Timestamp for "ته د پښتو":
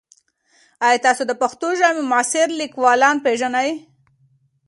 1.17-1.67